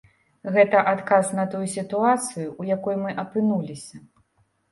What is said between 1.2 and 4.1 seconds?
на тую сітуацыю, у якой мы апынуліся.